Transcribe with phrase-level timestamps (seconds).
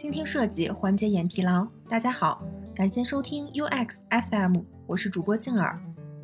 [0.00, 1.68] 倾听设计，缓解眼疲劳。
[1.86, 2.42] 大家好，
[2.74, 5.78] 感谢收听 UX FM，我是主播静儿。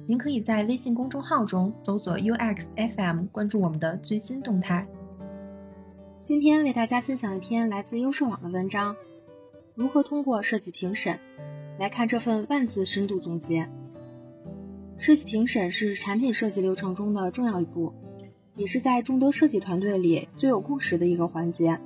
[0.07, 4.87] 您可以在微信公众号中搜索 UX FM，关注我们的最新动态。
[6.23, 8.97] 今天为大家分享一篇来自优设网的文章：
[9.75, 11.19] 如何通过设计评审
[11.79, 13.69] 来看这份万字深度总结。
[14.97, 17.93] 设计评审是产品设计流程中的重要一步，
[18.55, 21.79] 也是在众多设计团队里最有共识的一个环节。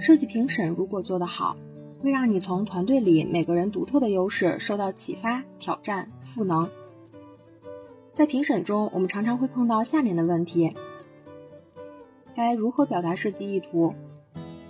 [0.00, 1.54] 设计评审如果做得好，
[2.02, 6.68] 会让你从团队里每个人独特的优势受到启发、挑战、赋能。
[8.14, 10.74] 在评审中，我们常常会碰到下面的问题：
[12.34, 13.92] 该如何表达设计意图？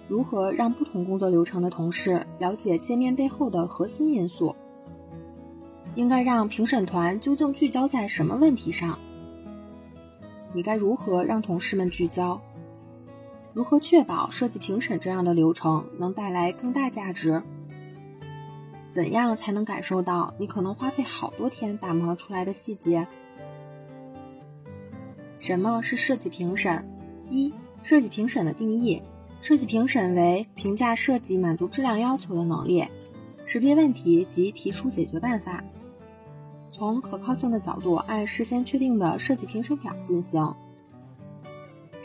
[0.08, 4.56] 如何让不同工作流程的同事了解界面背后的核心因素？
[5.94, 8.98] 应该让评审团究竟聚焦在什么问题上？
[10.52, 12.40] 你该如何让同事们聚焦？
[13.52, 17.42] 如何确保设计评审这样的流程能带来更大价值？
[18.90, 23.06] 怎样才能感受到你可能花费好多天打磨出来的细节？
[25.38, 26.84] 什么是设计评审？
[27.28, 27.52] 一、
[27.82, 29.00] 设计评审的定义：
[29.40, 32.84] 设计评审为评价设计满足质量要求的能力，
[33.46, 35.62] 识别问题及提出解决办法，
[36.70, 40.54] 从可靠性的角度按事先确定的设计评审表进行。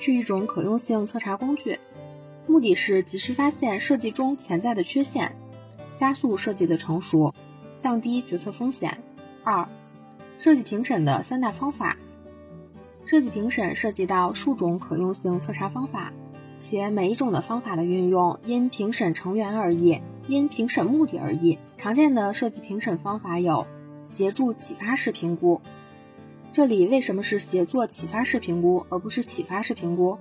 [0.05, 1.79] 是一种可用性测查工具，
[2.45, 5.35] 目的是及时发现设计中潜在的缺陷，
[5.95, 7.33] 加速设计的成熟，
[7.79, 8.95] 降低决策风险。
[9.43, 9.67] 二、
[10.37, 11.97] 设计评审的三大方法。
[13.03, 16.13] 设计评审涉及到数种可用性测查方法，
[16.59, 21.57] 且每一种的方法的运用因评审成员而异，因评审目的而异。
[21.77, 23.65] 常见的设计评审方法有
[24.03, 25.61] 协助启发式评估。
[26.55, 30.17] 这里为什么是协作启发式评估，而不是启发式评估？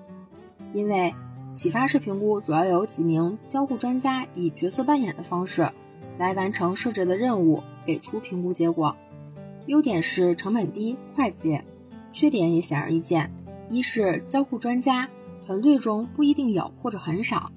[0.72, 1.14] 因为
[1.52, 5.70] 启发式评估主要有几名交互专家以角色扮演的方式
[6.18, 8.96] 来完成设置的任务，给出评估结果。
[9.66, 11.64] 优点是成本低、快捷，
[12.12, 13.30] 缺点也显而易见：
[13.70, 15.08] 一是交互专家
[15.46, 17.52] 团队中不一定有或者很少；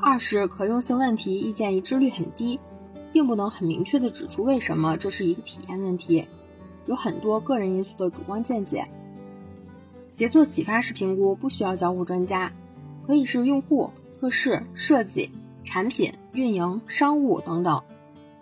[0.00, 2.58] 二是可用性问题意见一致率很低，
[3.12, 6.26] 并不能很明确的指出为什么这是一个体验问题。
[6.90, 8.84] 有很多个人因素的主观见解。
[10.08, 12.52] 协作启发式评估不需要交互专家，
[13.06, 15.30] 可以是用户、测试、设计、
[15.62, 17.80] 产品、运营、商务等等，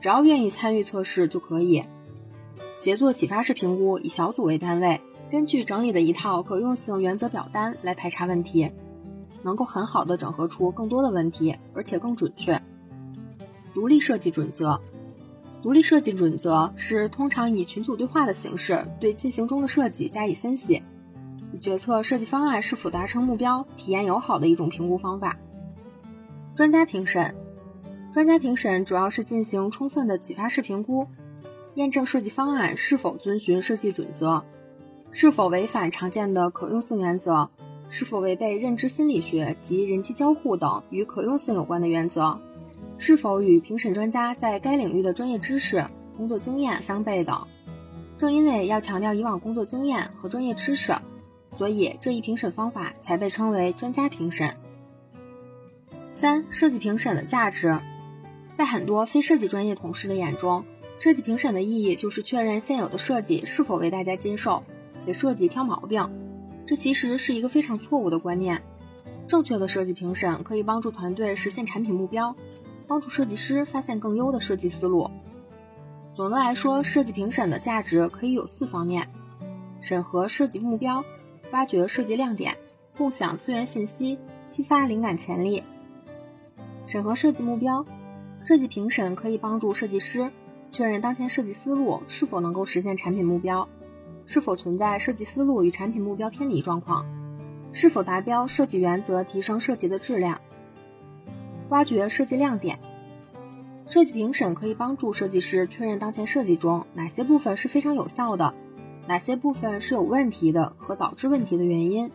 [0.00, 1.84] 只要愿意参与测试就可以。
[2.74, 4.98] 协作启发式评估以小组为单位，
[5.30, 8.72] 根据整理的一套可用性原则表单来排查问题，
[9.42, 12.58] 能够很好的整合出更多的问题，而且更准确。
[13.74, 14.80] 独立设计准则。
[15.60, 20.82] 独立设计准则是通常以群组对话的形式对进行中的设计加以分析，
[21.52, 25.36] 以决策设计方案是否达成目标、体验友好的一种评估方法。
[26.54, 27.34] 专家评审，
[28.12, 31.06] 专家评审主要是进行充分的启发式评估，
[31.74, 34.44] 验证设计方案是否遵循设计准则，
[35.10, 37.50] 是否违反常见的可用性原则，
[37.88, 42.40] 是否违背认知心理学及人机交互等与可用性有关的原则。
[42.98, 45.86] 是否与评审专家在该领域的专业知识、
[46.16, 47.46] 工作经验相悖等？
[48.18, 50.92] 正因为要强调以往工作经验和专业知识，
[51.52, 54.52] 所以这一评审方法才被称为专家评审。
[56.12, 57.78] 三、设计评审的价值，
[58.56, 60.64] 在很多非设计专业同事的眼中，
[60.98, 64.64] 设计评审的意义就是确认现有的设计是否为大家接受，
[65.06, 66.10] 给设计挑毛病。
[66.66, 68.60] 这其实是一个非常错误的观念。
[69.28, 72.34] 正确的设计评审可以帮助团队实现产品目标。
[72.88, 75.08] 帮助设计师发现更优的设计思路。
[76.14, 79.06] 总的来说，设计评审的价值可以有四方面：
[79.80, 81.04] 审核设计目标、
[81.52, 82.56] 挖掘设计亮点、
[82.96, 84.18] 共享资源信息、
[84.48, 85.62] 激发灵感潜力。
[86.84, 87.84] 审核设计目标，
[88.40, 90.28] 设计评审可以帮助设计师
[90.72, 93.68] 确认当前设计思路是否能够实现产品目标，
[94.24, 97.04] 是否存在设计思路与产品目标偏离状况，
[97.72, 100.40] 是否达标设计原则，提升设计的质量。
[101.70, 102.78] 挖掘设计亮点，
[103.86, 108.54] 设计评审可以帮助设计师确认当前设计中哪些部分是非常有效的，
[109.06, 112.10] 哪些部分是有问题的和导致问题的原因。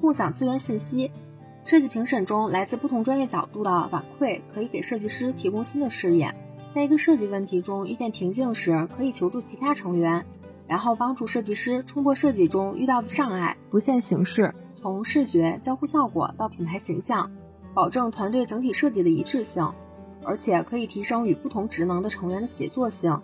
[0.00, 1.10] 共享资源信息，
[1.64, 6.34] 设计评审中来自不同专业角度的反馈可以给设计师提供新的视野。
[6.72, 10.26] 在一个设计问题中遇见瓶颈时，可以求助其他成员，
[10.66, 17.30] 然后帮助设计师冲破设计中遇到的障碍，不限形式，从视觉交互效果到品牌形象。
[17.74, 19.68] 保证团队整体设计的一致性，
[20.22, 23.20] 而且可以提升与不同职能的成员的协作性，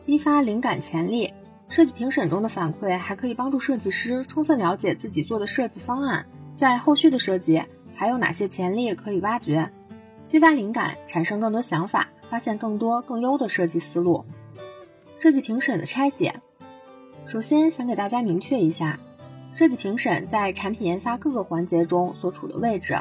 [0.00, 1.32] 激发灵感潜力。
[1.70, 7.60] 设计评审中的反馈还可以帮助设计师充分了解自己做的设计方案，在后续的设计
[7.94, 9.68] 还有哪些潜力可以挖掘。
[10.26, 14.24] 激发灵感，产生更多想法，发现更多更优的设计思路。
[15.18, 16.34] 设计评审的拆解，
[17.26, 19.00] 首先想给大家明确一下，
[19.54, 22.94] 设计评审在产品研发各个环节中所处的位置。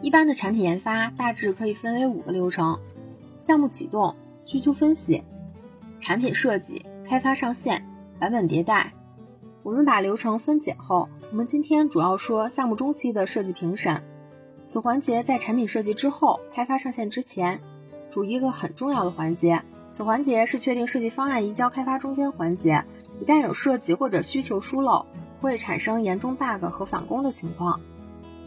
[0.00, 2.78] 一般的产品研发大致可以分为五个流程：
[3.40, 4.14] 项目启动、
[4.44, 5.24] 需求分析、
[5.98, 7.84] 产品设计、开发上线、
[8.18, 8.92] 版本迭代。
[9.64, 14.00] 我们把流程分解后，我们今天主要说项目中期的设计评审。
[14.66, 17.60] 此环节在产品设计之后、开发上线之前，
[18.08, 19.60] 属于一个很重要的环节。
[19.90, 22.84] 此环节是确定设计方案移交开发中间环节，
[23.20, 25.04] 一旦有设计或者需求疏漏，
[25.40, 27.80] 会产生严重 bug 和返工的情况。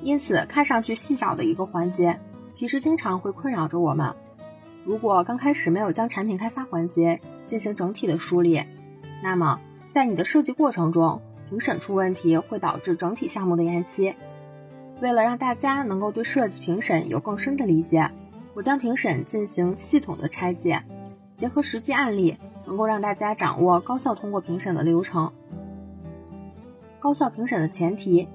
[0.03, 2.19] 因此，看上去细小的一个环节，
[2.53, 4.13] 其实经常会困扰着我们。
[4.83, 8.63] 如果刚开始没有将产品开发环节进行整体的梳理，
[9.21, 9.59] 那么
[9.91, 14.15] 在你的设计过程中，评审出问题会导致整体项目的延期。
[15.01, 18.09] 为了让大家能够对设计评审有更深的理解，
[18.55, 20.81] 我将评审进行系统的拆解，
[21.35, 25.31] 结合实际案例，能够让大家掌握高效通过评审的流程。
[26.99, 28.27] 高效评审的前提。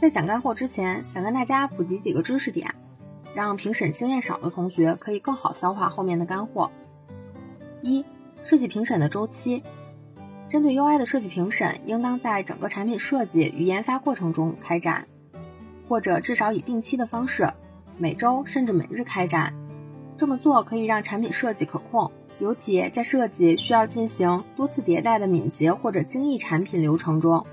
[0.00, 2.74] 在讲干货之前，想跟大家普及几个知识点，
[3.34, 6.70] 让评审经验少的同学可以更好消化后面的干货。
[7.82, 8.02] 一、
[8.42, 9.62] 设计评审的周期，
[10.48, 15.06] 针对 UI 的设计评审，应当在整个产品设计与研发过程中开展，
[15.86, 17.52] 或者至少以定期的方式，
[17.98, 19.52] 每周甚至每日开展。
[20.16, 27.44] 这么做可以让产品设计可控，尤其在设计需要进行多次迭代的敏捷或者精益产品流程中。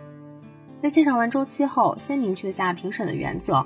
[0.78, 3.66] 在介绍完周期后，先明确下评审的原则。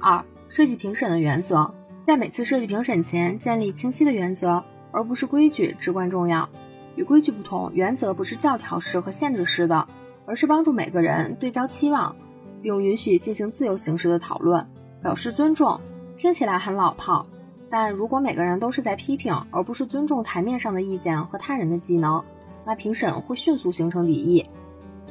[0.00, 1.72] 二、设计评审的原则，
[2.02, 4.62] 在每次设计评审前建立清晰的原则，
[4.92, 6.46] 而不是规矩，至关重要。
[6.96, 9.88] 与规矩不同，原则不是教条式和限制式的，
[10.26, 12.14] 而是帮助每个人对焦期望，
[12.60, 14.64] 并允许进行自由形式的讨论，
[15.02, 15.80] 表示尊重。
[16.18, 17.26] 听起来很老套，
[17.70, 22.22] 但如果每个人都是在批评，而不是尊重台面上的意见和他人的技能，
[22.66, 24.44] 那评审会迅速形成敌意。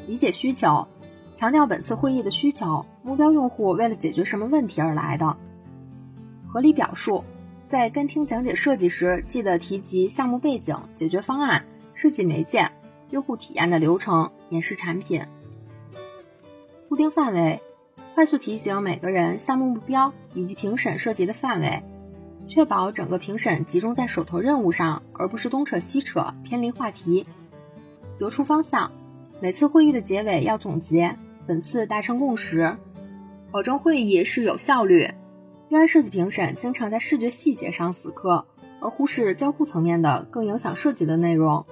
[0.08, 0.88] 理解需求，
[1.34, 5.38] 强调本次会议的需求，目标用户为了解决什么问题而来的。
[6.48, 7.24] 合理表述，
[7.68, 12.70] 在跟听讲解设计时，记得提及项目背景、解决方案、设计媒介、
[13.10, 15.22] 用户体验的流程、演示产品。
[16.88, 17.60] 固定范围，
[18.14, 21.82] 快速提醒每个人项目目标以及评审涉及的范围，
[22.46, 27.26] 确保整个评审集中在手头任务上，而不是东扯西扯偏离话题。
[28.20, 28.92] 得出方向。
[29.40, 32.78] 每次会议的结尾要总结本次达成共识，
[33.52, 35.12] 保证会议是有效率。
[35.70, 38.46] UI 设计评审经常在视觉细节上死磕，
[38.80, 41.66] 而忽视交互层面的更影响设计的内容。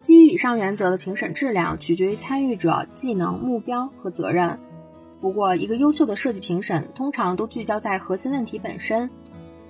[0.00, 4.58] 基于以上原则的评审质量取决于参与者技能、目标和责任。
[5.20, 9.10] 不过，一个优秀的设计评审通常都聚焦在核心问题本身，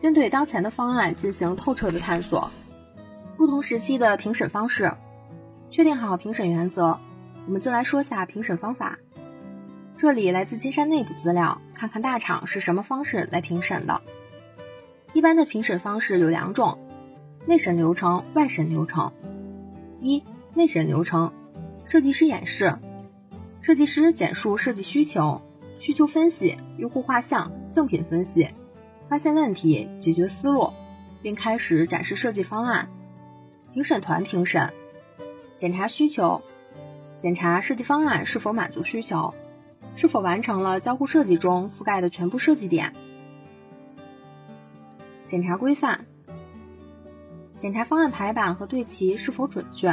[0.01, 2.51] 针对当前的方案进行透彻的探索。
[3.37, 4.93] 不同时期的评审方式，
[5.71, 6.99] 确定好评审原则。
[7.47, 8.99] 我们就来说下评审方法。
[9.97, 14.03] 这里来自金山内部资料，看看大厂是什么方式来评审的。
[15.13, 16.79] 一般的评审方式有两种：
[17.47, 19.11] 内审流程、外审流程。
[20.01, 20.23] 一、
[20.53, 21.33] 内审流程，
[21.85, 22.77] 设计师演示，
[23.63, 25.41] 设计师简述设计需求、
[25.79, 28.49] 需求分析、用户画像、竞品分析，
[29.09, 30.71] 发现问题、解决思路，
[31.23, 32.87] 并开始展示设计方案。
[33.73, 34.69] 评审团评审，
[35.57, 36.43] 检查需求。
[37.27, 39.35] 检查设计方案是否满足需求，
[39.97, 42.93] 是否完成了交互设计中覆盖的全部设计点。
[45.27, 46.07] 检查规范，
[47.59, 49.89] 检查方案排版和对齐是否准确。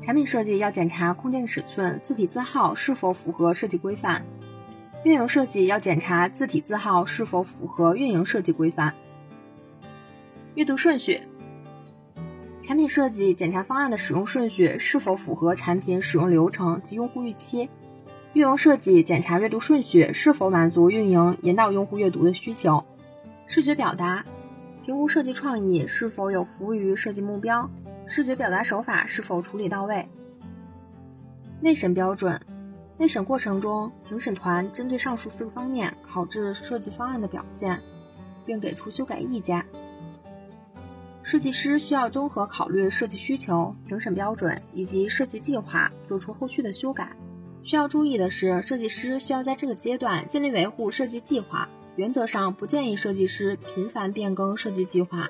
[0.00, 4.24] 产品设计要检查空间尺寸、字体字号是否符合设计规范。
[5.04, 8.94] 运营设计要检查字体字号是否符合运营设计规范。
[10.54, 11.20] 阅读顺序。
[12.66, 17.68] 产品设计检查方案的使用顺序是否符合产品使用流程及用户预期；
[18.32, 22.82] 运营设计检查阅读顺序是否满足运营引导用户阅读的需求；
[23.46, 24.24] 视觉表达
[24.82, 27.68] 评估设计创意是否有服务于设计目标；
[28.06, 30.08] 视觉表达手法是否处理到位。
[31.60, 32.40] 内审标准，
[32.96, 37.78] 内审过程中，评审团针对上述四个方面考制设计方案的表现，
[38.46, 39.62] 并给出修改意见。
[41.24, 47.16] 设计师需要综合考虑设计需求、评审标准以及设计计划，做出后续的修改。
[47.62, 51.66] 需要注意的是，设计师需要在这个阶段尽力维护设计计划。
[51.96, 55.26] 原则上，不建议设计师频繁变更设计计划。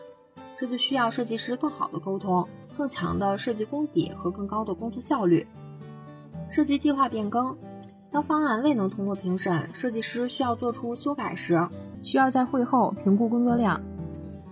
[0.58, 2.44] 这就需要设计师更好的沟通、
[2.76, 5.46] 更强的设计功底和更高的工作效率。
[6.50, 7.56] 设计计划变更，
[8.10, 11.64] 当方案未能通过评审，设计师需要做出修改时，
[12.02, 13.80] 需要在会后评估工作量。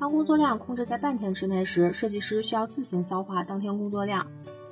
[0.02, 4.26] 当工作量控制在半天之内时，设计师需要自行消化当天工作量，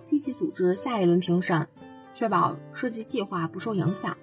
[0.04, 1.68] 积极组织下一轮评审，
[2.12, 4.16] 确保设计计划不受影响。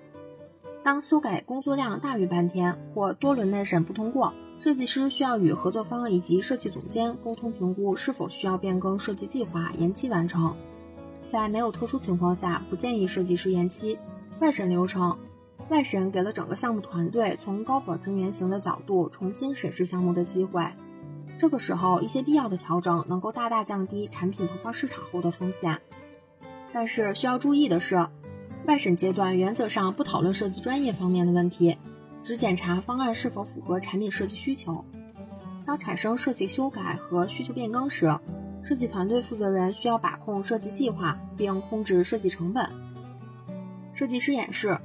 [0.83, 10.53] 当修改工作量大于半天或多轮内审不通过，设计师需要与合作方以及设计总监沟通评估是否需要变更设计计划，延期完成。
[11.29, 13.97] 在没有特殊情况下，不建议设计师延期。
[14.41, 15.17] 外审流程，
[15.69, 20.67] 外审给了整个项目团队从高保真原型的角度重新审视项目的机会。
[21.37, 25.79] 这个时候，一些必要的调整能够大大降低产品投放市场后的风险。
[26.73, 28.07] 但是需要注意的是，
[28.65, 31.77] 外审阶段原则上不讨论设计专业方面的问题，
[32.23, 34.83] 只检查方案是否符合产品设计需求。
[35.65, 38.17] 当产生设计修改和需求变更时，
[38.63, 42.67] 设计团队负责人需要把控设计计划，并控制设计成本。
[43.93, 44.77] 设计师演示，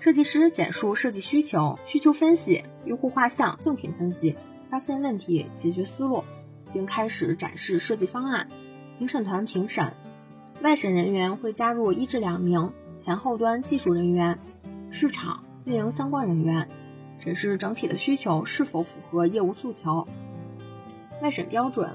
[0.00, 4.36] 设计师简述设计需求、需求分析、用户画像、竞品分析。
[4.70, 6.22] 发现问题，解决思路，
[6.72, 8.48] 并开始展示设计方案。
[8.98, 9.92] 评审团评审，
[10.62, 14.38] 外审人员会加入一至两名前后端技术人员、
[14.90, 16.68] 市场运营相关人员，
[17.18, 20.06] 审视整体的需求是否符合业务诉求。
[21.20, 21.90] 外审标准，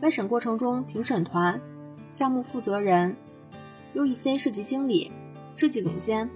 [0.00, 1.60] 外审过程中，评审团、
[2.12, 3.16] 项目负责人、
[3.94, 5.10] UEC 设计经理、
[5.56, 6.30] 设计总监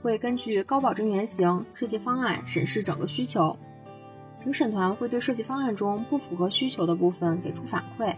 [0.00, 3.56] 会根据高保真原型设计方案审视整个需求。
[4.46, 8.14] 评审团会对设计方案中不符合需求的部分给出反馈。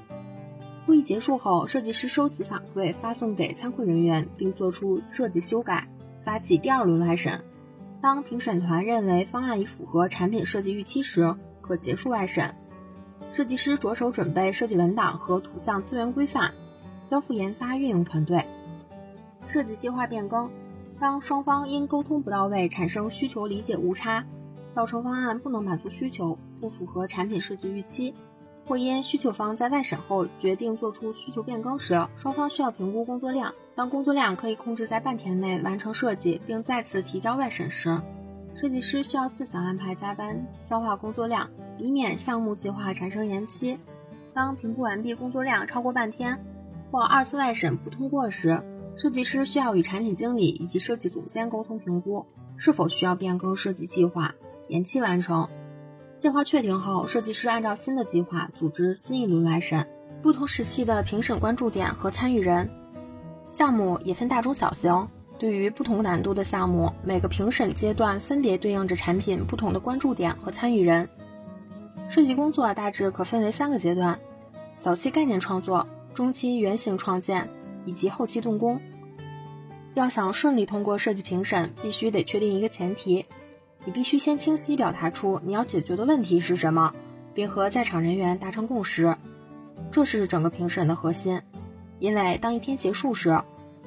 [0.87, 5.88] 会议结束后，设计师收集反馈，发送给参会人员，并做出设计修改，
[6.20, 7.42] 发起第二轮外审。
[8.02, 12.54] 当评审团认为方案已符合产品设计预期时，可结束外审。
[13.32, 16.52] 设计师着手准备设计文档和图像资源规范，
[17.06, 18.44] 交付研发运营团队。
[19.47, 20.50] 设计计划变更，
[21.00, 24.23] 当双方因沟通不到位产生需求理解误差。
[24.78, 28.14] 造成方案不能满足需求，不符合产品设计预期，
[28.64, 33.52] 或因需求方在外审后决定做出需求变更时，双方需要评估工作量。
[33.75, 38.00] 当工作量可以控制在半天内完成设计，并再次提交外审时，
[38.54, 43.76] 设计师需要自行安排加班消化工作量，以免项目计划产生延期。
[44.32, 46.38] 当评估完毕工作量超过半天，
[46.92, 48.62] 或二次外审不通过时，
[48.97, 52.25] 设计师需要与产品经理以及设计总监沟通评估
[52.56, 54.32] 是否需要变更设计计划。
[54.68, 55.48] 延期完成
[56.16, 59.87] 计划确定后，设计师按照新的计划组织新一轮外审。
[60.20, 62.68] 不同时期的评审关注点和参与人，
[63.52, 65.08] 项目也分大中小型。
[65.38, 71.08] 对于不同难度的项目，每个评审阶段分别对应着产品不同的关注点和参与人。
[72.08, 74.18] 设计工作大致可分为三个阶段：
[74.80, 77.48] 早期概念创作、中期原型创建
[77.84, 78.80] 以及后期动工。
[79.94, 83.25] 要想顺利通过设计评审，必须得确定一个前提。
[83.85, 86.92] 你必须先清晰表达出你要解决的问题是什么，
[87.35, 89.16] 并和在场人员达成共识，
[89.90, 91.40] 这是整个评审的核心。
[91.99, 93.40] 因为当一天结束时，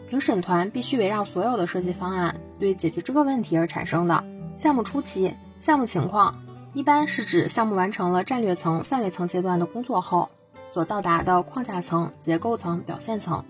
[0.10, 4.24] 评审团必须围绕所有的设计方案对解决这个问题而产生的。
[4.58, 6.44] 项目初期，项目情况
[6.74, 10.30] 一般是指项目完成了战略层、范围层阶段的工作后
[10.74, 13.46] 所到达的框架层、结构层、表现层。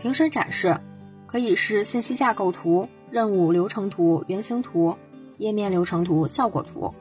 [0.00, 0.78] 评审展示
[1.26, 2.88] 可以是信息架构图。
[3.12, 4.96] 任务流程图、原型图、
[5.36, 6.94] 页面流程图、效果图。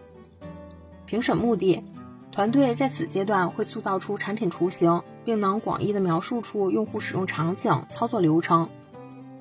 [1.06, 1.86] 评审目的，
[2.34, 8.68] 团队在此阶段会塑造出产品雏形，并能广义的描述出用户使用场景、操作流程。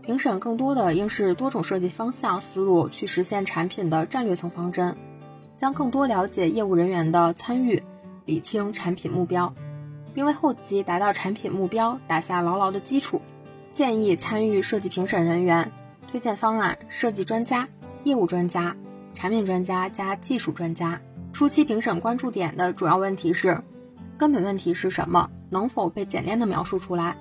[0.03, 4.97] 评审更多的应是多种设计方向思路去实现产品的战略层方针，
[5.57, 7.83] 将更多了解业务人员的参与，
[8.25, 9.55] 理清产品目标，
[10.15, 13.21] 并为后期达到产品目标打下牢牢的基础。
[13.73, 15.73] 建议参与设计评审人员。
[16.11, 17.69] 推荐方案设计专家、
[18.05, 18.76] 业务专家、
[19.14, 21.00] 产品专家加技术专家。
[21.33, 23.62] 初期评审关注点的主要问题是：
[24.19, 25.31] 根本问题是什么？
[25.49, 27.17] 能否被简练的描述出来？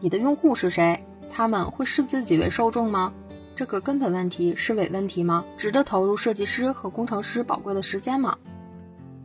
[0.00, 1.04] 你的用户是谁？
[1.30, 3.12] 他们会视自己为受众吗？
[3.54, 5.44] 这个根本问题是伪问题吗？
[5.56, 8.36] 值得投入设计师和工程师宝贵的时间吗？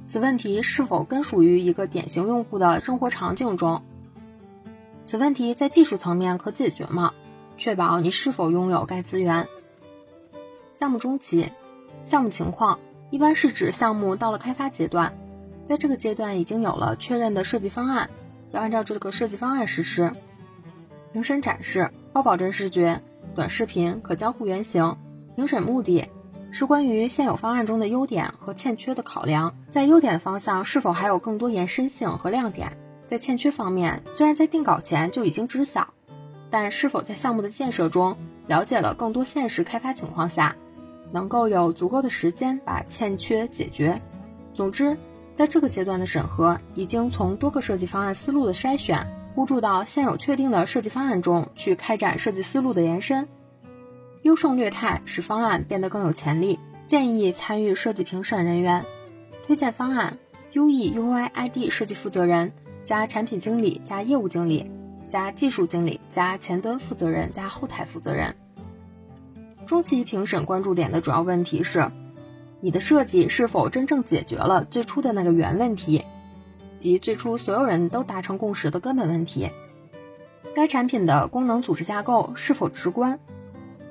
[0.06, 3.82] 此问题是否根属于一个典型用户的生活场景中？
[5.04, 7.12] 此问题在技术层面可解决吗？
[7.58, 9.48] 确保你是否拥有该资源。
[10.74, 11.50] 项目中期，
[12.02, 12.80] 项目情况
[13.10, 15.18] 一般是指项目到了开发阶段，
[15.66, 18.10] 在这个阶段已经有了确认的设计方案，
[18.52, 20.12] 要按照这个设计方案实施。
[21.12, 23.02] 评审展示高保真视觉、
[23.36, 24.98] 短视频、可交互原型。
[25.36, 26.10] 评审目的
[26.52, 32.76] 是关于现有方案中的优点和欠缺的考量，在优点方向是否还有更多延伸性和亮点？
[33.08, 35.94] 在欠缺方面，虽然在定稿前就已经知晓。
[36.54, 40.56] 但是否在项目的建设中了解了更多现实开发情况下，
[41.12, 44.00] 能够有足够的时间把欠缺解决。
[44.54, 44.96] 总之，
[45.34, 53.28] 在这个阶段的审核，已经从多个设计方案思路的筛选，互注到现有确定的设计方案中去开展设计思路的延伸。
[54.22, 56.60] 优胜劣汰，使方案变得更有潜力。
[56.86, 58.86] 建议参与设计评审人员
[59.48, 60.20] 推荐方案
[60.54, 62.52] ：UE/UI/ID 设计负责人
[62.84, 64.70] 加产品经理加业务经理
[65.14, 68.36] 加技术经理加前端负责人加后台负责人。
[69.68, 71.92] 中期评审关注点的主要问题是：
[72.62, 76.04] 你的设计是否真正解决了最初的那个原问题，
[76.80, 79.52] 即最初所有人都达成共识的根本问题？
[80.56, 83.20] 该产品的功能组织架构是否直观？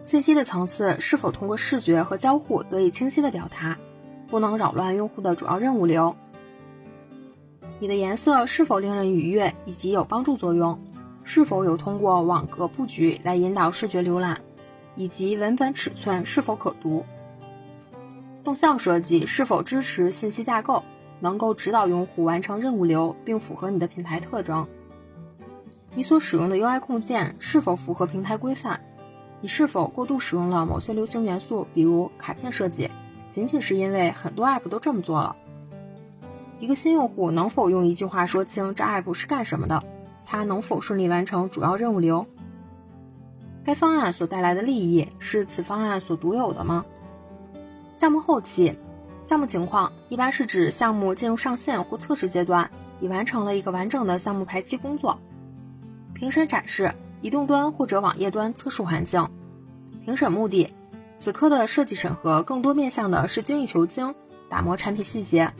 [0.02, 3.78] 信息的层次是否通过视觉和交互得以清晰的表达，
[4.26, 6.16] 不能扰乱用户的主要任务流？
[7.78, 10.76] 你的颜色是否令人愉悦以及有帮助作用？
[11.24, 14.40] 是否有通过网格布局来引导视觉浏览？
[14.94, 17.04] 以及文本尺寸是否可读？
[18.44, 20.82] 动效设计是否支持信息架构，
[21.20, 24.66] 能够指导用户完成任务流，并符合你的品牌特征？
[25.94, 28.80] 你所使用的 UI 控件是否符合平台规范？
[29.40, 32.90] 你是否过度使用了某些流行元素，比如卡片设计，
[33.30, 35.34] 仅仅是因为很多 App 都这么做了？
[36.60, 39.82] 一个新用户能否用一句话说清这 App 是干什么的？
[40.24, 42.26] 它能否顺利完成主要任务流？
[43.64, 46.84] 该方案所带来的利益是此方案所独有的吗？
[47.94, 48.74] 项目后期，
[49.22, 52.68] 项目情况一般是指项目进入上线或测试阶段，
[53.00, 55.18] 已完成了一个完整的项目排期工作。
[56.14, 59.24] 评审展示移动端或者网页端测试环境。
[60.04, 60.72] 评审目的，
[61.18, 64.12] 此刻的设计审核更多面向的是精益求精，
[64.48, 65.52] 打磨产品细节，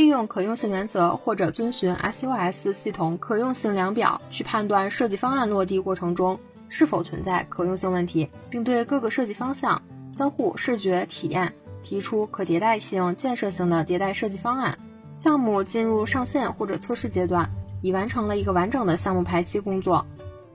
[0.00, 6.40] 利用可用性原则或者遵循 SUS 系统可用性量表去判断设计方案落地过程中。
[6.70, 9.82] 是否存在可用性问题，并对各个设计方向、
[10.16, 11.52] 交互、视觉体验
[11.82, 14.78] 提出可迭代性、建设性的迭代设计方案。
[15.16, 17.50] 项目进入上线或者测试阶段，
[17.82, 20.06] 已完成了一个完整的项目排期工作。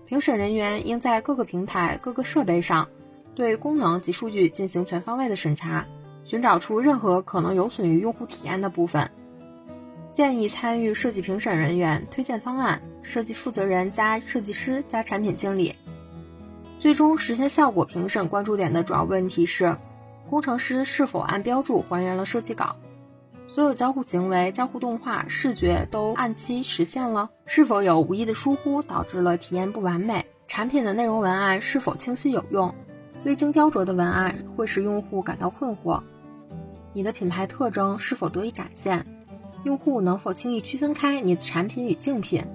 [0.08, 2.88] 评审人员应在各个平台、各个设备上
[3.36, 5.86] 对功能及数据进行全方位的审查，
[6.24, 9.08] 寻找出任何可能有损于用户体验的部分。
[10.16, 15.76] 建议参与设计评审人员推荐方案、设计负责人加设计师加产品经理。
[16.80, 19.76] 最终实现效果评审关注点的主要问题是：
[20.30, 22.78] 工程师是否按标注还原了设计稿？
[23.50, 27.30] 所有交互行为、交互动画、视觉都按期实现了？
[27.46, 30.26] 是否有无意的疏忽导致了体验不完美？
[30.48, 32.74] 产品的内容文案是否清晰有用？
[33.26, 36.02] 未经雕琢的文案会使用户感到困惑？
[36.94, 39.06] 你的品牌特征是否得以展现？
[39.66, 42.46] 用户能否轻易区分开你的产品与竞品？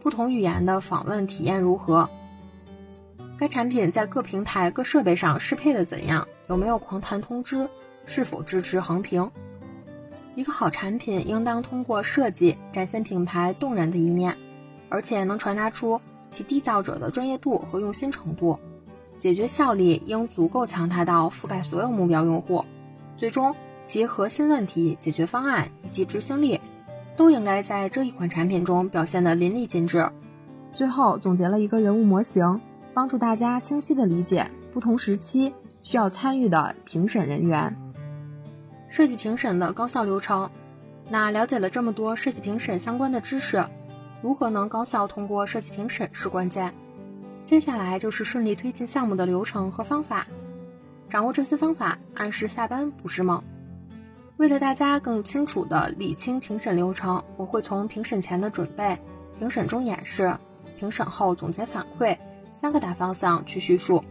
[0.00, 2.10] 不同语言的访问体验如何？
[3.38, 6.26] 该产品在各平台、各设备上适配的怎样？
[6.48, 7.68] 有没有狂弹通知？
[8.04, 9.30] 是否支持横屏？
[10.34, 14.36] 一个好产品应当通过设计展现品牌动人的一面，
[14.88, 16.00] 而且能传达出
[16.32, 18.58] 其缔造者的专业度和用心程度。
[19.20, 22.64] 解决效力应足够强大到覆盖所有目标用户。
[23.16, 26.60] 最终，其核心问题解决方案以及执行力
[27.16, 30.08] 都应该在这一款产品中表现得淋漓尽致。
[30.72, 32.60] 最后总结了一个人物模型。
[32.94, 37.74] 帮助大家清晰地理解不同时期需要参与的评审人员。
[38.90, 40.50] 设计评审的高效流程。
[41.08, 43.64] 那了解了这么多设计评审相关的知识，
[44.22, 46.74] 如何能高效通过设计评审是关键。
[47.44, 50.26] 接下来就是顺利推进项目的流程和方法。
[51.08, 53.42] 掌握这些方法，按时下班不是梦。
[54.38, 58.98] 为了大家更清楚地理清评审流程，我会从评审前的准备、
[59.38, 60.34] 评审中演示、
[60.78, 62.16] 评审后总结反馈。
[62.54, 64.02] 三个大方向去叙述：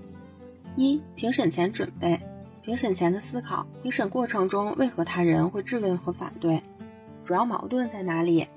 [0.76, 2.20] 一、评审前准备，
[2.62, 6.62] 评审前的思考，评审过程中为何他人会质问和反对，
[7.24, 8.48] 主要矛盾在哪里？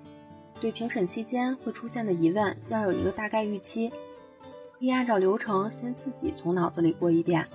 [0.61, 3.89] 对评审期间会出现的疑问要有一个大概预期，
[4.79, 7.47] 可以按照流程先自己从脑子里过一遍，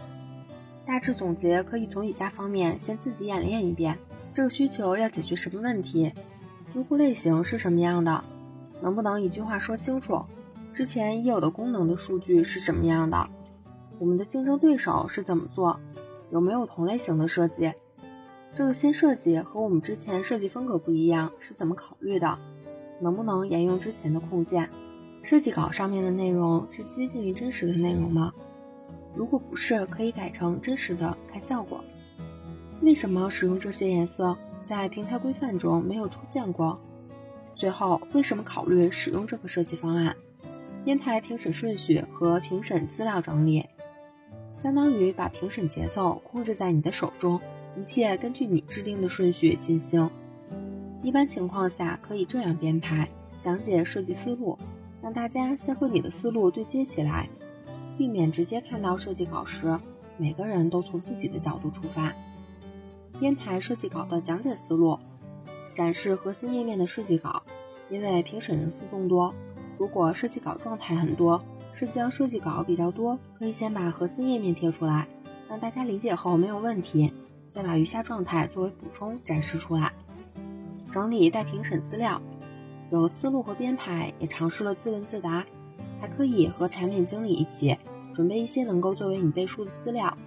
[0.90, 3.96] 大致总结可以从以下方面先自己演练一遍：
[4.34, 6.12] 这个需求要解决什么问题？
[6.74, 8.24] 用户类型是什么样的？
[8.82, 10.20] 能不能一句话说清楚？
[10.74, 13.30] 之前已有的功能的数据是什么样的？
[14.00, 15.80] 我们的竞争对手是怎么做？
[16.32, 17.72] 有没有同类型的设计？
[18.56, 22.36] 这个新设计和我们之前设计风格不一样，是怎么考虑的？
[23.00, 24.68] 能不能沿用之前的控件？
[25.22, 28.34] 设计稿上面的内容是接近于真实的内容吗？
[29.20, 31.84] 如果不是，可以改成真实的看效果。
[32.82, 36.80] 为什么使用这些颜色在平台规范中没有出现过？
[37.54, 40.16] 最后，为什么考虑使用这个设计方案？
[40.86, 43.66] 编排评审顺序和评审资料整理，
[44.56, 47.38] 相当于把评审节奏控制在你的手中，
[47.76, 50.10] 一切根据你制定的顺序进行。
[51.04, 53.06] 一般情况下，可以这样编排：
[53.38, 54.58] 讲解设计思路，
[55.02, 57.28] 让大家先和你的思路对接起来，
[58.00, 59.78] 避免直接看到设计稿时，
[60.16, 62.16] 每个人都从自己的角度出发。
[63.20, 64.98] 编排设计稿的讲解思路，
[65.76, 67.44] 展示核心页面的设计稿，
[67.90, 69.34] 因为评审人数众多，
[69.78, 71.44] 如果设计稿状态很多。
[71.72, 75.08] 是将设计稿比较多，可以先把核心页面贴出来，
[75.48, 77.14] 让大家理解后没有问题，
[77.52, 79.94] 再把余下状态作为补充展示出来。
[80.92, 82.20] 整理待评审资料，
[82.92, 85.46] 有了思路和编排，也尝试了自问自答，
[86.00, 87.78] 还可以和产品经理一起
[88.14, 90.18] 准备一些能够作为你背书的资料，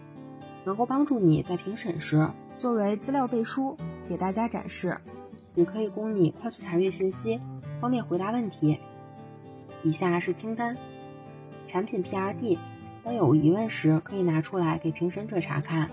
[0.64, 3.76] 能够帮助你在评审时作为资料背书
[4.08, 4.96] 给大家展示，
[5.54, 7.40] 也可以供你快速查阅信息，
[7.80, 8.78] 方便回答问题。
[9.82, 10.76] 以下是清单。
[11.66, 12.58] 产品 PRD，
[13.02, 15.90] 当有疑问时可以拿出来给评审者查看。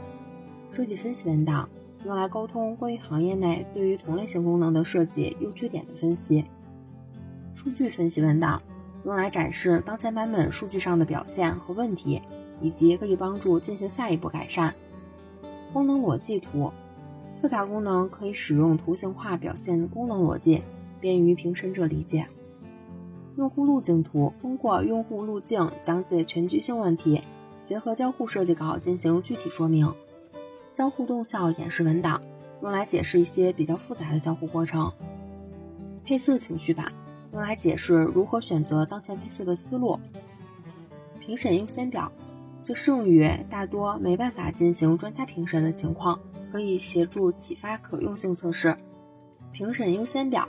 [0.71, 1.67] 设计分析文档，
[2.05, 6.45] 用来沟通关于行业内对于同类型功能的设计优缺点的分析。
[7.55, 8.61] 数据分析文档，
[9.03, 12.21] 用来展示当前版本数据上的表现和问题，
[12.61, 14.73] 以及可以帮助进行下一步改善。
[15.71, 16.71] 功能逻辑图，
[17.35, 20.61] 复杂功能可以使用图形化表现功能逻辑，
[20.99, 22.27] 便于评审者理解。
[23.37, 27.23] 用户路径图通过用户路径讲解全局性问题，
[27.63, 29.93] 结合交互设计稿进行具体说明。
[30.73, 32.21] 交互动效演示文档
[32.61, 34.91] 用来解释一些比较复杂的交互过程。
[36.03, 36.91] 配色情绪版
[37.41, 39.99] 来解释如何选择当前配色的思路。
[41.19, 42.11] 评审优先表
[42.63, 46.19] 这适用于大多没办法进行专家评审的情况，
[46.51, 48.75] 可以协助启发可用性测试。
[49.51, 50.47] 评审优先表。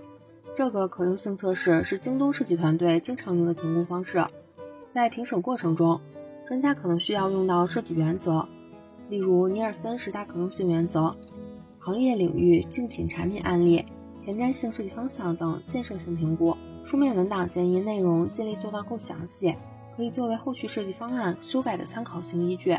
[0.57, 4.23] 这个可用性测试是京东设计团队经常用的评估方式。
[4.91, 5.99] 在评审过程中，
[6.47, 8.47] 专家可能需要用到设计原则，
[9.09, 11.17] 例如尼尔森十大可用性原则、
[11.79, 13.87] 行业领域竞品产品案例、
[14.19, 16.55] 前瞻性设计方向等建设性评估。
[16.91, 19.55] 书面文档建议内容尽力做到够详细，
[19.97, 22.77] 可以作为后续设计方案修改的参考性依据。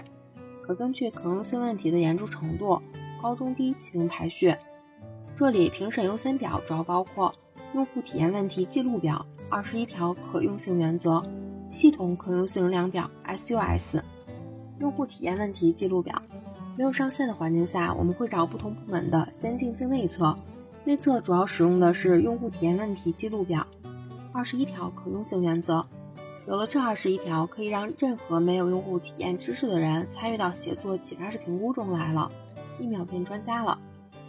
[0.61, 2.77] 可根据可用性问题的严重程度，
[3.21, 4.53] 高中低进行排序。
[5.33, 7.33] 这里评审优先表主要包括。
[7.73, 11.23] 用户体验问题记录表，二十一条可用性原则，
[11.69, 14.01] 系统可用性量表 （SUS），
[14.79, 16.21] 用户体验问题记录表。
[16.77, 20.35] 没有上线的环境下，我们会找不同部门的先定性内测，
[20.83, 23.65] 内测主要使用的是用户体验问题记录表，
[24.33, 25.85] 二十一条可用性原则。
[26.47, 32.31] 有了这二十一条，可以让任何没有用户体验知识的人参与到写作启发式评估中来了，
[32.79, 33.79] 一秒变专家了。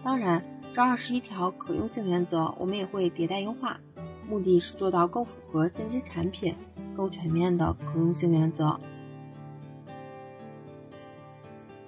[0.02, 0.42] 当然。
[0.74, 3.78] 这二十一条可用性原则，我们也会迭代优化，
[4.26, 6.56] 目的是做到更符合现今产品、
[6.96, 8.80] 更全面的可用性原则。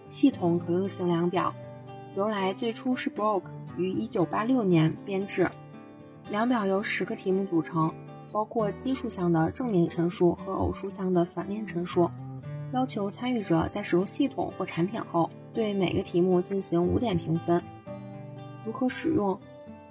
[0.06, 1.54] 系统可用性量表
[2.14, 3.44] 由来最初是 Brock
[3.78, 5.50] 于一九八六年编制，
[6.28, 7.90] 量表由十个题目组成，
[8.34, 12.10] 包括奇数项的正面陈述和偶数项的反面陈述，
[12.72, 17.62] 要求参与者在使用系统或产品后，对每个题目进行五点评分。
[18.66, 19.38] 如何使用？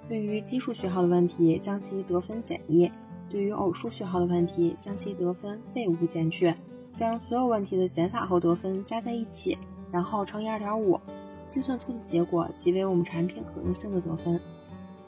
[0.06, 2.86] 对于奇数序号的问题，将其得分减一；
[3.30, 6.54] 对于偶数序号的问题，将其得分被无减去。
[6.94, 9.56] 将所有问题的减法后得分加在一起，
[9.90, 11.00] 然后乘以二点五，
[11.46, 14.38] 计算出的结果即为我们产品可用性的得分。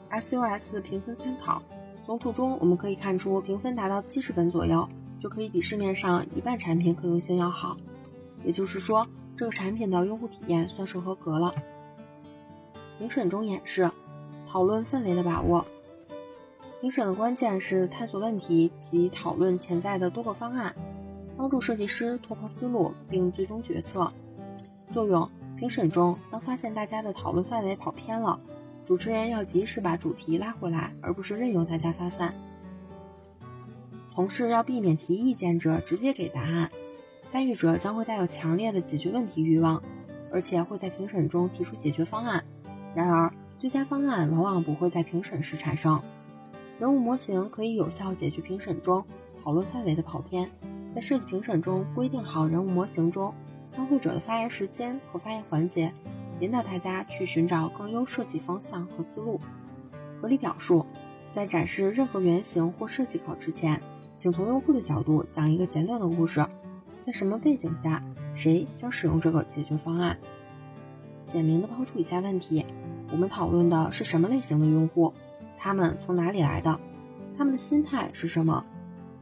[0.09, 1.61] SUS 评分参考：
[2.07, 4.87] 从图中我们可以看出，评分达到七十分左右，
[5.19, 7.75] 就可以比市面上一半产品可用性要好。
[8.45, 11.53] 也就是说，这个产品的用户体验算是合格了。
[12.97, 13.91] 评审中演示，
[14.47, 15.65] 讨论氛围的把握。
[16.79, 20.73] 评审的关键是探索问题及讨论潜在的多个方案，
[21.35, 24.09] 帮助设计师拓宽思路并最终决策。
[24.93, 28.39] 作用：评审中，当发现大家的讨论范围跑偏了，
[28.87, 32.33] 主持人要及时把主题拉回来，而不是任由大家发散。
[34.15, 36.71] 同时要避免提意见者直接给答案，
[37.29, 39.83] 参与者将会带有强烈的解决问题欲望，
[40.31, 42.45] 而且会在评审中提出解决方案。
[42.95, 46.01] 然而，最佳方案往往不会在评审时产生。
[46.79, 49.03] 人物模型可以有效解决评审中
[49.43, 50.49] 讨论范围的跑偏。
[50.93, 53.33] 在设计评审中，规定好人物模型中
[53.67, 55.93] 参会者的发言时间和发言环节，
[56.39, 59.39] 引导大家去寻找更优设计方向和思路。
[60.21, 60.85] 合理表述：
[61.31, 63.81] 在展示任何原型或设计稿之前，
[64.15, 66.45] 请从用户的角度讲一个简短的故事。
[67.01, 68.03] 在什么背景下，
[68.35, 70.17] 谁将使用这个解决方案？
[71.29, 72.65] 简明地抛出以下问题。
[73.11, 75.13] 我们讨论的是什么类型的用户？
[75.57, 76.79] 他们从哪里来的？
[77.37, 78.65] 他们的心态是什么？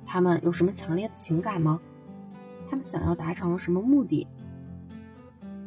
[0.06, 1.80] 他们有什么强烈的情感吗？
[2.68, 4.26] 他们想要达成什么目的？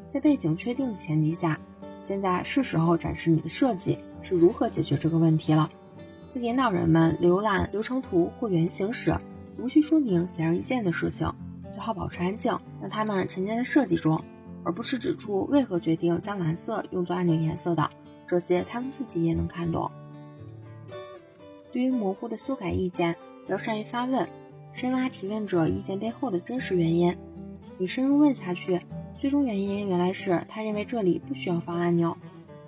[0.09, 1.61] 在背景确定的前提下，
[2.01, 5.71] 现在是时候展示你的设计是如何解决这个问题了。
[6.31, 9.15] 在引导人们浏览流程图或原型时，
[9.59, 11.31] 无需说明显而易见的事情，
[11.73, 14.23] 最好保持安静，让他们沉浸在设计中，
[14.65, 17.89] 而不是指出为何决定将蓝色用作按钮颜色的。
[18.27, 19.91] 这些他们自己也能看懂。
[21.71, 23.15] 对于模糊的修改意见，
[23.47, 24.27] 要善于发问，
[24.73, 27.17] 深挖提问者意见背后的真实原因。
[27.77, 28.81] 你深入问下去。
[29.19, 32.17] 最终原因原来是他认为这里不需要放按钮，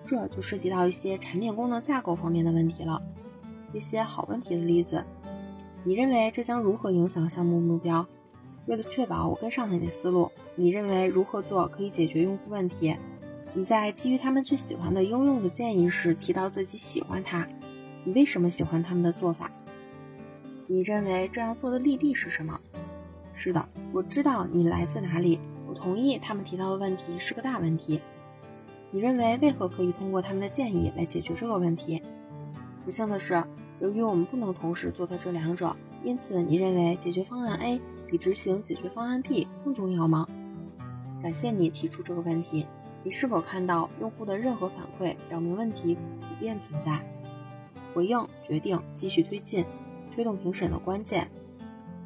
[0.05, 3.01] 这就涉及到一些产品功能架构方面的问题了。
[3.73, 5.05] 一些好问题的例子，
[5.85, 8.05] 你认为这将如何影响项目目标？
[8.67, 12.97] 为了确保我跟上你的思路，你认为如何做可以解决用户问题？
[13.55, 17.47] 你在基于他们最喜欢的应用的建议时提到自己喜欢它，
[18.03, 19.49] 你为什么喜欢他们的做法？
[20.67, 22.59] 你认为这样做的利弊是什么？
[23.33, 25.39] 是的，我知道你来自哪里。
[25.71, 28.01] 我同意他们提到的问题是个大问题。
[28.91, 32.03] 你认为为何可以通过他们的建议来解决这个问题？
[32.85, 33.41] 不幸的是，
[33.79, 40.27] 由于我们不能同时做到这两者，因此你认为解决方案 A 比执行解决方案 B 更重要吗？
[41.23, 42.67] 感谢你提出这个问题。
[43.05, 47.01] 你是否看到用户的任何反馈表明问题普遍存在？
[47.95, 49.65] 回应、决定、继续推进、
[50.13, 51.31] 推动评审的关键。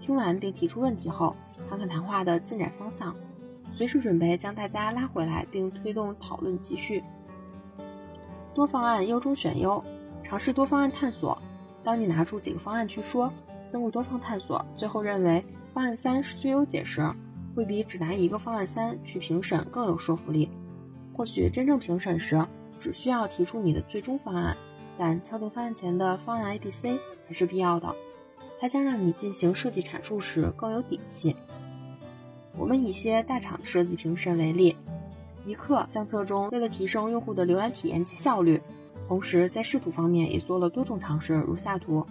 [0.01, 1.35] 听完并提出问题后，
[1.67, 3.17] 看看谈话的进展方向。
[3.75, 7.03] 随时准备将大家拉回来，并推动讨论继续。
[8.55, 9.83] 多方案优中选优，
[10.23, 11.37] 尝试多方案探索。
[11.83, 13.33] 当你拿出几个方案去说，
[13.67, 17.05] 经过多方探索，最后认为方案三是最优解时，
[17.57, 20.49] 会比只拿一个方案三去评审更有说服力。
[21.13, 22.47] 或许真正评审时，
[22.79, 24.57] 只需要提出你的最终方案，
[24.97, 27.93] 但敲定方案前的方案 A、B、C 还是必要的。
[28.61, 31.35] 它将让你进行设计阐述时更有底气。
[32.57, 34.77] 我们以一些大厂的设计评审为例，
[35.45, 38.61] 一刻相册中为了提升用户的浏览体验及效率，
[39.09, 42.07] 同时在视图方面也做了多种尝试，如下图。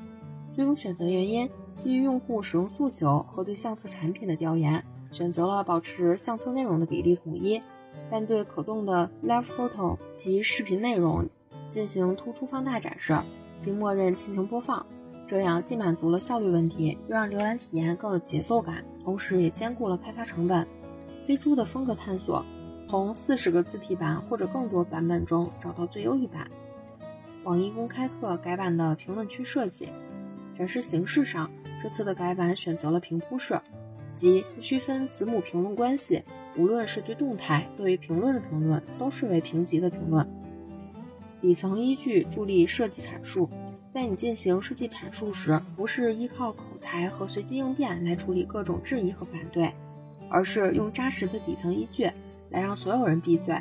[0.53, 7.61] 最终选择原因基于用户使用诉求和对相册产品的调研，选择了保持相册内容的比例统一，
[8.11, 11.27] 但对可动的 Live Photo 及视频内容
[11.69, 13.17] 进行突出放大展示，
[13.63, 14.85] 并默认进行播放。
[15.27, 20.67] 这样既满足了效率问题，又让浏览体验更有节奏感，同时也兼顾了开发成本。
[21.25, 22.45] 飞猪的风格探索，
[22.87, 26.51] 从四十个字体版或者更多版本中找到最优一版。
[27.43, 29.87] 网易公开课改版的评论区设计，
[30.53, 31.49] 展示形式上，
[31.81, 33.59] 这次的改版选择了平铺式，
[34.11, 36.23] 即不区分子母评论关系，
[36.57, 40.29] 无论是对动态、对于评论的评论，都视为评级的评论。
[41.41, 43.49] 底层依据助力设计阐述。
[43.93, 49.71] 在你进行设计阐述时，不是依靠口才和随机应变来处理各种质疑和反对，
[50.29, 52.09] 而是用扎实的底层依据
[52.49, 53.55] 来让所有人闭嘴。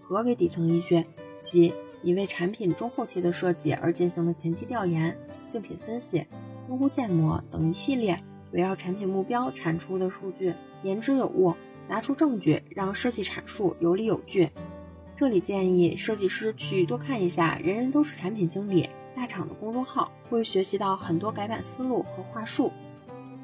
[0.00, 1.04] 何为底层依据？
[1.42, 5.16] 即你为产品中后期的设计而进行的前期调研、
[5.48, 6.24] 竞品分析、
[6.68, 8.16] 用户建模等一系列
[8.52, 11.52] 围绕产品目标产出的数据，言之有物，
[11.88, 14.48] 拿出证据，让设计阐述有理有据。
[15.16, 18.84] 这里建议设计师去多看一下《人人都是产品经理》。
[19.14, 22.72] 大厂的公众号会学习到很多改版思路和话术，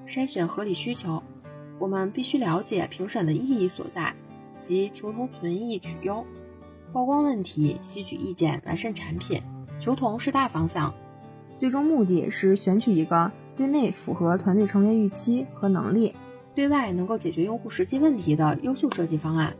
[0.06, 1.22] 筛选合理需求。
[1.78, 4.14] 我们必须了解评审的意义所在，
[4.61, 6.26] 即求同存异取优，
[6.92, 9.40] 曝光问题，吸取意见，完善产品。
[9.78, 10.92] 求同是大方向，
[11.56, 16.14] 最终目的是选取一个对内符合团队成员预期和能力，
[16.54, 19.56] 对外能够解决用户实际问题的优秀设计方案。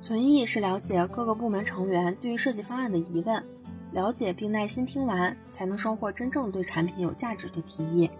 [0.00, 3.44] 存异是了解各个部门成员对于设计方案的疑问。
[3.96, 8.10] 了解并耐心听完，才能收获真正对产品有价值的提议。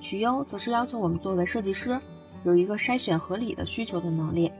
[0.00, 2.00] 取优则是要求我们作为设计师
[2.42, 4.50] 有一个筛选合理的需求的能力，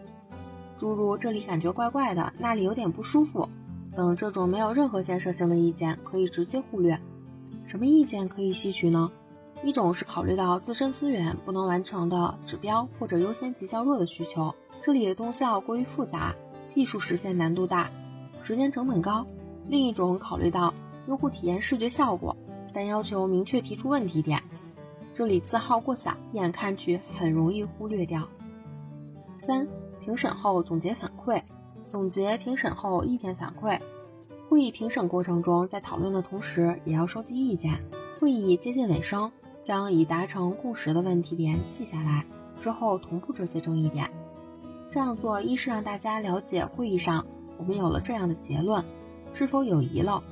[0.76, 3.48] 诸如这里感觉怪怪的，那里有点不舒服
[3.96, 7.00] 等这种没有任何建设性的意见可以直接忽略。
[7.64, 9.10] 什么意见可以吸取呢？
[9.64, 16.36] 一种是考虑到自身资源不能完成的指标或者优先级较弱的需求，这里的动效过于复杂，
[16.68, 17.90] 技术实现难度大，
[18.42, 19.26] 时间成本高。
[19.68, 20.72] 另一种考虑到
[21.06, 22.34] 用户体验视觉效果，
[22.72, 24.42] 但要求明确提出问题点，
[25.12, 28.26] 这里字号过小，一眼看去很容易忽略掉。
[29.36, 29.68] 三、
[30.00, 31.40] 评审后总结反馈，
[31.86, 33.78] 总结评审后意见反馈。
[34.48, 37.78] 会议评审过程中，在讨论的同时也要收集意见。
[38.18, 42.24] 会议接近尾声，将已达成共识的问题点记下来，
[42.58, 44.10] 之后同步这些争议点。
[44.90, 47.24] 这样做一是让大家了解会议上
[47.58, 48.82] 我们有了这样的结论。
[49.34, 50.22] 是否有遗漏？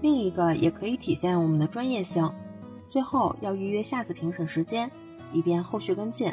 [0.00, 2.28] 另一个也可以体现我们的专业性。
[2.88, 4.90] 最后要预约下次评审时间，
[5.32, 6.32] 以便后续跟进，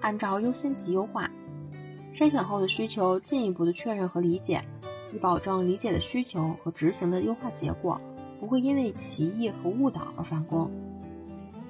[0.00, 1.30] 按照优先级优化。
[2.14, 4.62] 筛选后的需求进一步的确认和理解，
[5.12, 8.00] 以保证理解的需求和执行的优化结果
[8.40, 10.70] 不会因为歧义和误导而返工。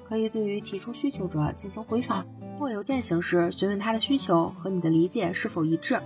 [0.07, 2.23] 可以对于提出需求者进行回访，
[2.59, 5.99] 或邮件形式询问他的需求和你的理解是否一致。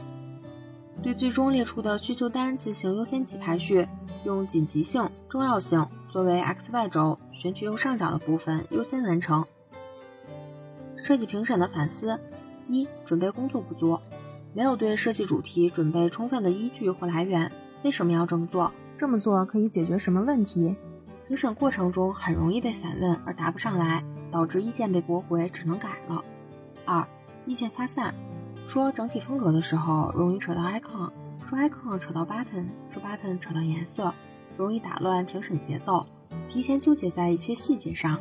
[1.01, 3.87] 对最终列出的需求单进行优先级排序，
[4.25, 9.45] 用紧急性、重要性作为 X、Y 轴，选取右上角的部分优先完成。
[10.97, 12.19] 设计评审的反思：
[12.67, 13.97] 一、准备工作不足，
[14.53, 17.49] 没有对设计主题准备充分的依据或来源。
[17.83, 18.69] 为什么要这么做？
[18.97, 20.75] 这么做可以解决什么问题？
[21.29, 26.21] 评审过程中很容易被反问而答不上来，导致意见被驳回，只能改了。
[26.83, 27.07] 二、
[27.45, 28.13] 意见发散。
[28.69, 31.09] 说整体风格的时候，容易扯到 icon；
[31.43, 34.13] 说 icon 扯到 button；说 button 扯到颜色，
[34.55, 36.05] 容易打乱评审节奏，
[36.47, 38.19] 提前纠结在一些细节上。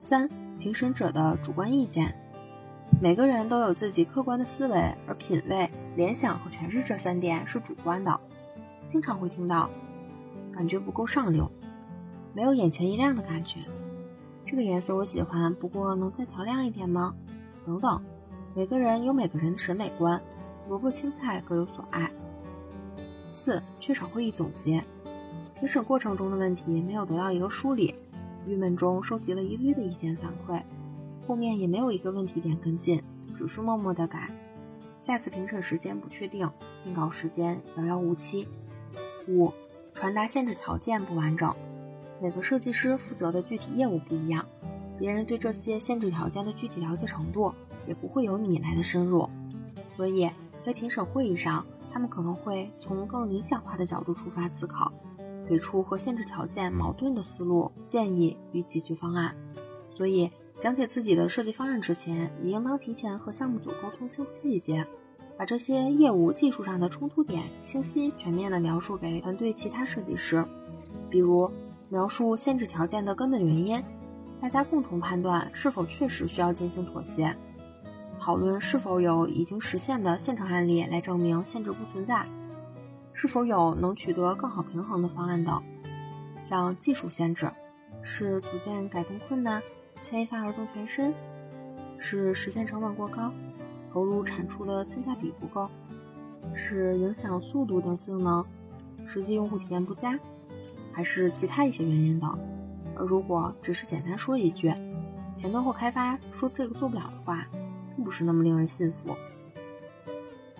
[0.00, 2.12] 三、评审者的主观意见，
[3.00, 8.18] 每个人都有自己客观的思维，而品味、联想和诠释这三点是主观的。
[8.88, 9.70] 经常会听到，
[10.52, 11.48] 感觉不够上流，
[12.34, 13.60] 没有眼前一亮的感觉。
[14.44, 17.14] 这个颜色我喜欢，不过能再调亮一点吗？
[17.64, 18.02] 等等。
[18.56, 20.18] 每个人有每个人的审美观，
[20.66, 22.10] 萝卜青菜各有所爱。
[23.30, 24.82] 四、缺少会议总结，
[25.60, 27.94] 评审过程中的问题没有得到一个梳理，
[28.46, 30.62] 郁闷中收集了一堆的意见反馈，
[31.28, 33.02] 后面也没有一个问题点跟进，
[33.36, 34.30] 只是默默的改。
[35.02, 36.50] 下次评审时间不确定，
[36.82, 38.48] 定稿时间遥遥无期。
[39.28, 39.52] 五、
[39.92, 41.54] 传达限制条件不完整，
[42.22, 44.46] 每个设计师负责的具体业务不一样，
[44.98, 47.52] 别人对这些限制条件的具体了解程度。
[47.86, 49.28] 也不会有你来的深入，
[49.92, 54.92] 所以在评审会议上，他们可能会从更理想化的角度出发思考，
[55.48, 59.34] 给出和限制条件矛盾的思路、建议与解决方案。
[59.94, 64.86] 所以，讲解自己的设计方案之前，也应当提前和项目组沟通清楚细节，
[65.38, 70.44] 把这些业务技术上的冲突点清晰全面地描述给团队其他设计师，
[71.08, 71.50] 比如
[71.88, 73.82] 描述限制条件的根本原因，
[74.40, 77.34] 大家共同判断是否确实需要进行妥协。
[78.26, 82.26] 讨论是否有已经实现的现成案例来证明限制不存在，
[83.12, 85.62] 是否有能取得更好平衡的方案等。
[86.42, 87.48] 像技术限制，
[88.02, 89.62] 是组件改动困难，
[90.02, 91.12] 牵一发而动全身；
[91.98, 93.30] 是实现成本过高，
[93.92, 95.68] 投入产出的性价比不够；
[96.52, 98.44] 是影响速度等性能，
[99.06, 100.18] 实际用户体验不佳；
[100.90, 102.36] 还是其他一些原因等。
[102.96, 104.74] 而如果只是简单说一句，
[105.36, 107.46] 前端或开发说这个做不了的话，
[107.96, 109.16] 并不是那么令人信服。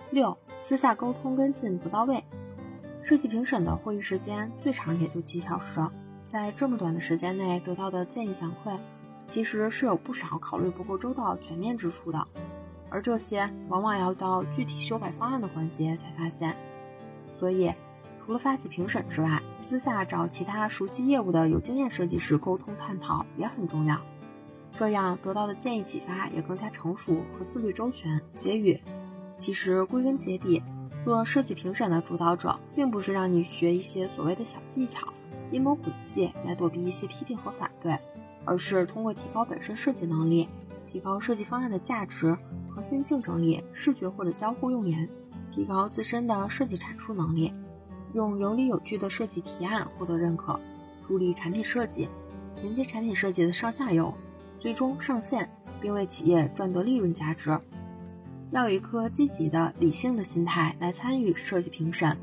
[0.09, 2.23] 六，私下沟通跟进不到位。
[3.03, 5.79] 设计评审的会议时间最长也就几小时，
[6.25, 8.77] 在这么短的时间内得到的建议反馈，
[9.27, 12.27] 其实是有不少考虑不够周到、全面之处的。
[12.89, 16.55] 而这些往往要到具体修改方案的环节才发现。
[17.39, 17.73] 所以，
[18.19, 24.01] 除了发起评审之外，私下找其他熟悉业务的有经验设计师沟通探讨也很重要。
[24.77, 28.21] 这样得到的建议启发也更加成熟和思虑周全。
[28.35, 28.79] 结语，
[29.39, 30.61] 其实归根结底，
[31.03, 35.11] 做设计评审的主导者，并不是让你学一些所谓的小技巧、
[35.49, 37.97] 阴谋诡计来躲避一些批评和反对，
[38.45, 40.47] 而是通过提高本身设计能力，
[40.91, 42.37] 提高设计方案的价值、
[42.69, 45.09] 核心竞争力、视觉或者交互用言，
[45.51, 47.51] 提高自身的设计阐述能力，
[48.13, 50.59] 用有理有据的设计提案获得认可，
[51.07, 52.07] 助力产品设计，
[52.61, 54.13] 连接产品设计的上下游。
[54.59, 57.59] 最终上线，并为企业赚得利润价值。
[58.51, 62.17] 要有一颗积极的、理性的心态来参与设计评审，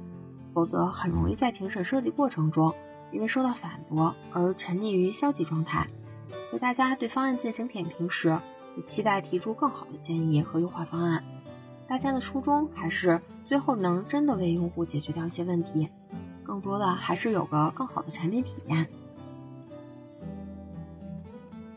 [0.53, 2.75] 否则很容易在评审设计过程中，
[3.13, 5.87] 因为受到反驳而沉溺于消极状态。
[6.51, 8.39] 在大家对方案进行点评时，
[8.77, 11.23] 也期待提出更好的建议和优化方案。
[11.87, 15.91] 大家的初衷还是最后能真的为用户解决掉一些问题，
[16.43, 18.89] 更多的还是有个更好的产品体验。